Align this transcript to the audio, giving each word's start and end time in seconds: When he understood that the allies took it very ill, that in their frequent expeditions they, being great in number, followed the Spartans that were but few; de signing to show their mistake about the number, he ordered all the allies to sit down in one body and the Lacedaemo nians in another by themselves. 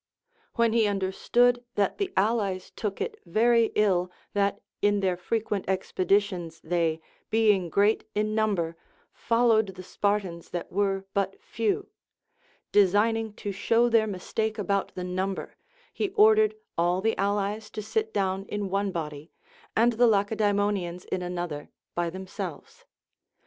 When 0.55 0.73
he 0.73 0.87
understood 0.87 1.63
that 1.75 1.99
the 1.99 2.11
allies 2.17 2.71
took 2.75 2.99
it 2.99 3.19
very 3.23 3.71
ill, 3.75 4.11
that 4.33 4.59
in 4.81 4.99
their 4.99 5.15
frequent 5.15 5.65
expeditions 5.67 6.59
they, 6.63 6.99
being 7.29 7.69
great 7.69 8.09
in 8.15 8.33
number, 8.33 8.75
followed 9.13 9.75
the 9.75 9.83
Spartans 9.83 10.49
that 10.49 10.71
were 10.71 11.05
but 11.13 11.39
few; 11.39 11.85
de 12.71 12.87
signing 12.87 13.33
to 13.33 13.51
show 13.51 13.89
their 13.89 14.07
mistake 14.07 14.57
about 14.57 14.91
the 14.95 15.03
number, 15.03 15.55
he 15.93 16.09
ordered 16.09 16.55
all 16.79 16.99
the 17.01 17.15
allies 17.19 17.69
to 17.69 17.83
sit 17.83 18.11
down 18.11 18.45
in 18.45 18.71
one 18.71 18.91
body 18.91 19.29
and 19.75 19.93
the 19.93 20.07
Lacedaemo 20.07 20.71
nians 20.73 21.05
in 21.09 21.21
another 21.21 21.69
by 21.93 22.09
themselves. 22.09 22.85